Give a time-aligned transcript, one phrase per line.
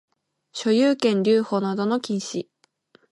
[0.51, 2.47] 所有権留保等の禁止